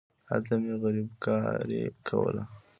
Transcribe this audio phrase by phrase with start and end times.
[0.29, 2.43] هلته مې غريبکاري کوله.